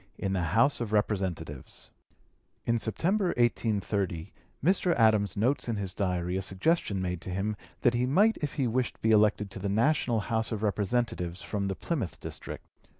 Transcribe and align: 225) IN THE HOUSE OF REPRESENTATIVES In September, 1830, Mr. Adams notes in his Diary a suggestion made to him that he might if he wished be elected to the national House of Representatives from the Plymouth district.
225) 0.17 0.25
IN 0.25 0.33
THE 0.33 0.53
HOUSE 0.55 0.81
OF 0.81 0.93
REPRESENTATIVES 0.93 1.91
In 2.65 2.79
September, 2.79 3.25
1830, 3.37 4.33
Mr. 4.65 4.95
Adams 4.95 5.37
notes 5.37 5.69
in 5.69 5.75
his 5.75 5.93
Diary 5.93 6.35
a 6.37 6.41
suggestion 6.41 6.99
made 7.03 7.21
to 7.21 7.29
him 7.29 7.55
that 7.81 7.93
he 7.93 8.07
might 8.07 8.37
if 8.37 8.55
he 8.55 8.65
wished 8.65 8.99
be 9.03 9.11
elected 9.11 9.51
to 9.51 9.59
the 9.59 9.69
national 9.69 10.21
House 10.21 10.51
of 10.51 10.63
Representatives 10.63 11.43
from 11.43 11.67
the 11.67 11.75
Plymouth 11.75 12.19
district. 12.19 12.65